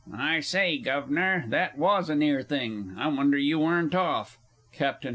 [0.11, 2.95] I say, Guvnor, that was a near thing.
[2.97, 4.39] I wonder you weren't off.
[4.73, 5.05] CAPT.
[5.05, 5.09] H.